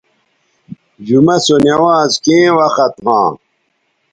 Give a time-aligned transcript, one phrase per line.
[1.05, 3.27] جمعہ سو نوانز کیں وخت ھاں